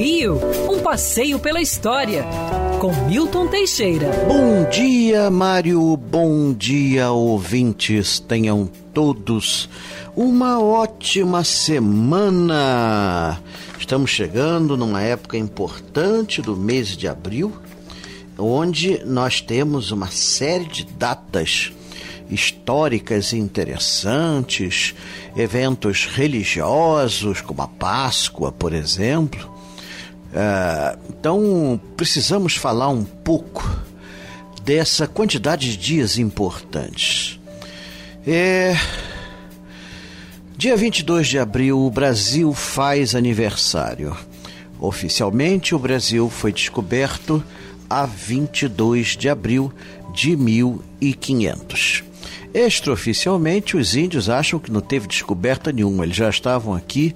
[0.00, 2.24] Rio, um passeio pela história,
[2.80, 4.10] com Milton Teixeira.
[4.26, 5.94] Bom dia, Mário.
[5.94, 8.18] Bom dia, ouvintes.
[8.18, 9.68] Tenham todos
[10.16, 13.42] uma ótima semana.
[13.78, 17.52] Estamos chegando numa época importante do mês de abril,
[18.38, 21.74] onde nós temos uma série de datas
[22.30, 24.94] históricas interessantes,
[25.36, 29.59] eventos religiosos, como a Páscoa, por exemplo.
[30.30, 33.68] Uh, então, precisamos falar um pouco
[34.62, 37.38] dessa quantidade de dias importantes.
[38.26, 38.76] É.
[40.56, 44.16] Dia 22 de abril, o Brasil faz aniversário.
[44.78, 47.42] Oficialmente, o Brasil foi descoberto
[47.88, 49.72] a 22 de abril
[50.12, 52.04] de 1500.
[52.52, 57.14] Extraoficialmente, os índios acham que não teve descoberta nenhuma, eles já estavam aqui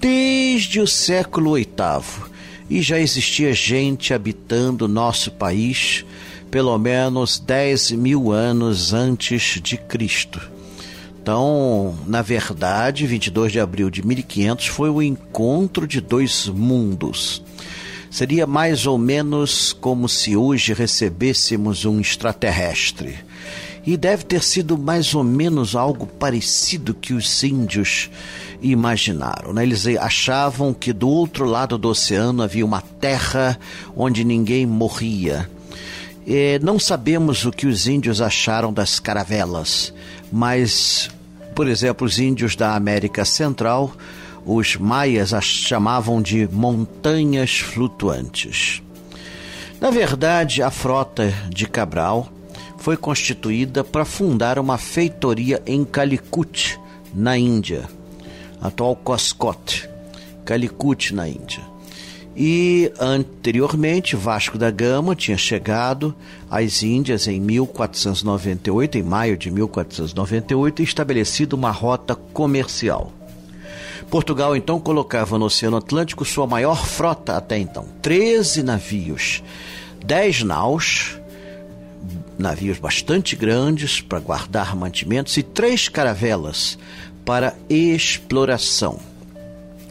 [0.00, 2.32] desde o século VIII
[2.68, 6.04] e já existia gente habitando nosso país
[6.50, 10.40] pelo menos 10 mil anos antes de Cristo.
[11.20, 17.42] Então, na verdade, 22 de abril de 1500 foi o encontro de dois mundos.
[18.10, 23.16] Seria mais ou menos como se hoje recebêssemos um extraterrestre
[23.86, 28.10] e deve ter sido mais ou menos algo parecido que os índios
[28.64, 29.52] imaginaram.
[29.52, 29.62] Né?
[29.62, 33.58] Eles achavam que do outro lado do oceano havia uma terra
[33.94, 35.48] onde ninguém morria.
[36.26, 39.92] E não sabemos o que os índios acharam das caravelas,
[40.32, 41.10] mas,
[41.54, 43.92] por exemplo, os índios da América Central,
[44.46, 48.82] os maias as chamavam de montanhas flutuantes.
[49.78, 52.30] Na verdade, a frota de Cabral
[52.78, 56.80] foi constituída para fundar uma feitoria em Calicut,
[57.14, 57.88] na Índia,
[58.60, 59.88] atual Coscote,
[60.44, 61.62] Calicut, na Índia.
[62.36, 66.14] E anteriormente, Vasco da Gama tinha chegado
[66.50, 73.12] às Índias em 1498, em maio de 1498, e estabelecido uma rota comercial.
[74.10, 79.42] Portugal então colocava no Oceano Atlântico sua maior frota até então: 13 navios,
[80.04, 81.18] 10 naus,
[82.36, 86.78] navios bastante grandes para guardar mantimentos e três caravelas
[87.24, 88.98] para exploração.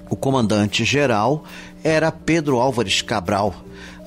[0.09, 1.43] O comandante-geral
[1.83, 3.55] era Pedro Álvares Cabral,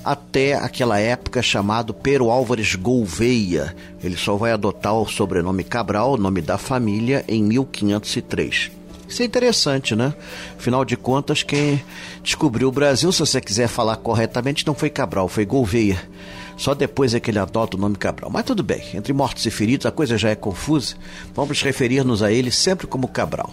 [0.04, 3.74] até aquela época chamado Pedro Álvares Gouveia.
[4.02, 8.70] Ele só vai adotar o sobrenome Cabral, nome da família, em 1503.
[9.08, 10.14] Isso é interessante, né?
[10.58, 11.82] Afinal de contas, quem
[12.22, 16.00] descobriu o Brasil, se você quiser falar corretamente, não foi Cabral, foi Gouveia.
[16.56, 18.30] Só depois é que ele adota o nome Cabral.
[18.30, 20.96] Mas tudo bem, entre mortos e feridos a coisa já é confusa.
[21.34, 23.52] Vamos referir-nos a ele sempre como Cabral.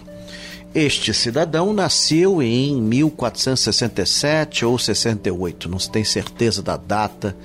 [0.74, 7.38] Este cidadão nasceu em 1467 ou 68, não se tem certeza da data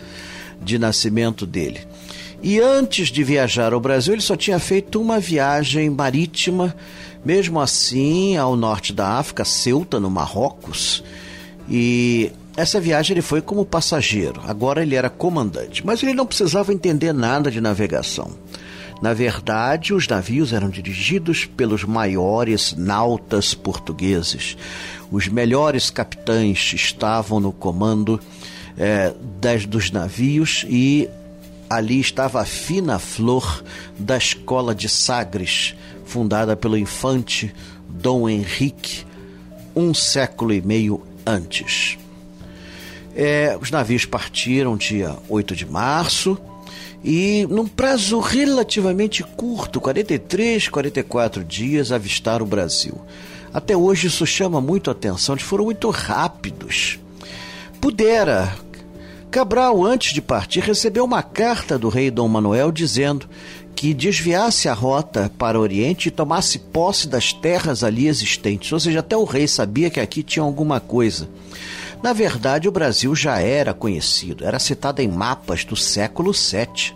[0.62, 1.86] de nascimento dele.
[2.42, 6.74] E antes de viajar ao Brasil, ele só tinha feito uma viagem marítima,
[7.24, 11.02] mesmo assim, ao norte da África, Ceuta, no Marrocos.
[11.68, 16.72] E essa viagem ele foi como passageiro, agora ele era comandante, mas ele não precisava
[16.72, 18.30] entender nada de navegação.
[19.00, 24.56] Na verdade, os navios eram dirigidos pelos maiores nautas portugueses.
[25.10, 28.18] Os melhores capitães estavam no comando
[28.76, 31.08] é, das, dos navios e
[31.68, 33.62] ali estava a fina flor
[33.98, 35.74] da escola de Sagres,
[36.04, 37.54] fundada pelo infante
[37.88, 39.04] Dom Henrique,
[39.74, 41.98] um século e meio antes.
[43.14, 46.38] É, os navios partiram dia 8 de março
[47.04, 53.00] e, num prazo relativamente curto 43, 44 dias avistaram o Brasil.
[53.52, 56.98] Até hoje isso chama muito a atenção, eles foram muito rápidos.
[57.80, 58.56] Pudera.
[59.30, 63.28] Cabral, antes de partir, recebeu uma carta do rei Dom Manuel dizendo
[63.76, 68.72] que desviasse a rota para o Oriente e tomasse posse das terras ali existentes.
[68.72, 71.28] Ou seja, até o rei sabia que aqui tinha alguma coisa.
[72.02, 76.94] Na verdade, o Brasil já era conhecido, era citado em mapas do século VII.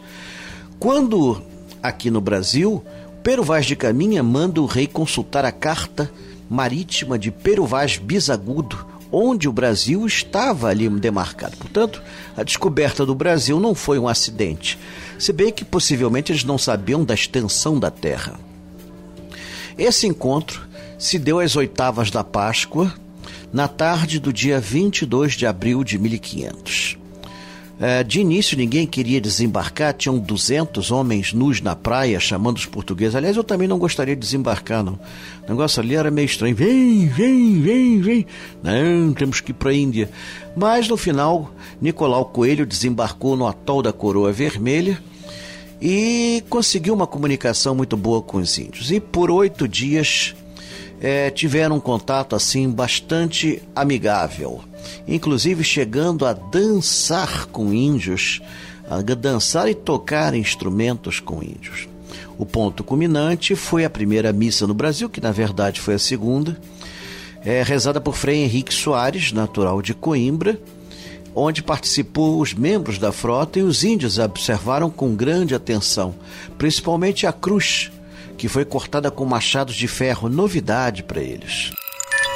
[0.78, 1.43] Quando,
[1.82, 2.82] aqui no Brasil,
[3.23, 6.11] Pero Vaz de Caminha manda o rei consultar a carta
[6.49, 11.56] marítima de Pero Vaz Bisagudo, onde o Brasil estava ali demarcado.
[11.59, 12.03] Portanto,
[12.35, 14.79] a descoberta do Brasil não foi um acidente,
[15.19, 18.41] se bem que possivelmente eles não sabiam da extensão da terra.
[19.76, 20.67] Esse encontro
[20.99, 22.93] se deu às oitavas da Páscoa
[23.53, 27.01] na tarde do dia 22 de abril de 1500.
[27.80, 33.14] É, de início ninguém queria desembarcar, tinham 200 homens nus na praia chamando os portugueses.
[33.14, 34.94] Aliás, eu também não gostaria de desembarcar, não.
[35.46, 36.54] O negócio ali era meio estranho.
[36.54, 38.26] Vem, vem, vem, vem.
[38.62, 40.08] Não, temos que ir para a Índia.
[40.54, 45.02] Mas no final, Nicolau Coelho desembarcou no atol da Coroa Vermelha
[45.80, 48.92] e conseguiu uma comunicação muito boa com os índios.
[48.92, 50.36] E por oito dias
[51.00, 54.62] é, tiveram um contato assim bastante amigável,
[55.06, 58.40] inclusive chegando a dançar com índios,
[58.88, 61.88] a dançar e tocar instrumentos com índios.
[62.38, 66.58] O ponto culminante foi a primeira missa no Brasil, que na verdade foi a segunda,
[67.44, 70.58] é, rezada por Frei Henrique Soares, natural de Coimbra,
[71.34, 76.14] onde participou os membros da frota e os índios observaram com grande atenção,
[76.58, 77.90] principalmente a cruz
[78.37, 81.72] que foi cortada com machados de ferro, novidade para eles.